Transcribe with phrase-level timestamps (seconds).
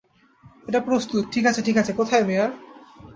[0.67, 2.51] এটা প্রস্তুত,- ঠিক আছে ঠিক আছে, কোথায় মেয়ার?